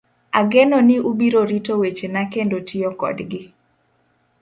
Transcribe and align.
Ageno 0.39 0.77
ni 0.87 0.97
ubiro 1.09 1.41
rito 1.51 1.73
wechena 1.81 2.21
kendo 2.33 2.57
tiyo 2.67 2.89
kodgi. 2.99 3.41